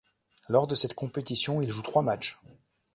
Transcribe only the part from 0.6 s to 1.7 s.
de cette compétition, il